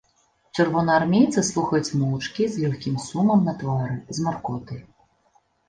[0.61, 4.85] Чырвонаармейцы слухаюць моўчкі, з лёгкім сумам на твары, з маркотай.